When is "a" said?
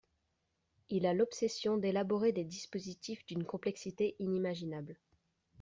1.05-1.13